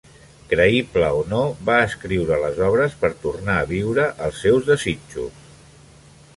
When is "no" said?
1.33-1.41